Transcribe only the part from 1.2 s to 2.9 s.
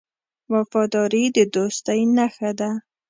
د دوستۍ نښه ده.